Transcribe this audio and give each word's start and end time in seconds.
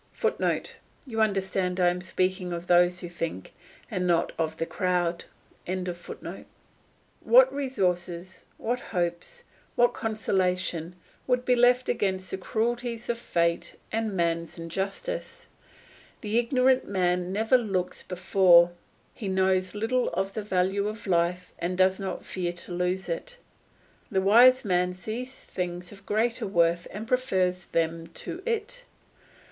[Footnote: 0.13 0.77
You 1.05 1.21
understand 1.21 1.79
I 1.79 1.89
am 1.89 2.01
speaking 2.01 2.51
of 2.53 2.65
those 2.65 3.01
who 3.01 3.07
think, 3.07 3.53
and 3.91 4.07
not 4.07 4.31
of 4.39 4.57
the 4.57 4.65
crowd.] 4.65 5.25
What 7.19 7.53
resources, 7.53 8.45
what 8.57 8.79
hopes, 8.79 9.43
what 9.75 9.93
consolation 9.93 10.95
would 11.27 11.45
be 11.45 11.55
left 11.55 11.87
against 11.87 12.31
the 12.31 12.39
cruelties 12.39 13.09
of 13.09 13.19
fate 13.19 13.75
and 13.91 14.15
man's 14.17 14.57
injustice? 14.57 15.47
The 16.21 16.39
ignorant 16.39 16.87
man 16.89 17.31
never 17.31 17.55
looks 17.59 18.01
before; 18.01 18.71
he 19.13 19.27
knows 19.27 19.75
little 19.75 20.07
of 20.15 20.33
the 20.33 20.41
value 20.41 20.87
of 20.87 21.05
life 21.05 21.53
and 21.59 21.77
does 21.77 21.99
not 21.99 22.25
fear 22.25 22.51
to 22.53 22.71
lose 22.73 23.07
it; 23.07 23.37
the 24.09 24.19
wise 24.19 24.65
man 24.65 24.95
sees 24.95 25.45
things 25.45 25.91
of 25.91 26.07
greater 26.07 26.47
worth 26.47 26.87
and 26.89 27.07
prefers 27.07 27.65
them 27.67 28.07
to 28.07 28.41
it. 28.47 28.85